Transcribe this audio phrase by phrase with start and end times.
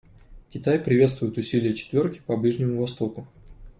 [0.49, 3.27] Китай приветствует усилия «четверки» по Ближнему Востоку.